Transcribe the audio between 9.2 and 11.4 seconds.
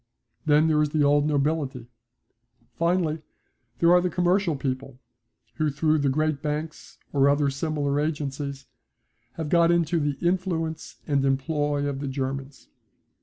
have got into the influence and